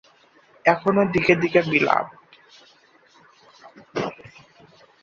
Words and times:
এখনো 0.65 1.01
দিকে 1.13 1.33
দিকে 1.35 1.59
বিলাপ। 1.67 2.05